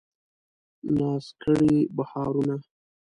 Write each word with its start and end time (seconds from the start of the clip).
ناز 0.97 1.25
کړي 1.43 1.75
بهارونه 1.95 2.55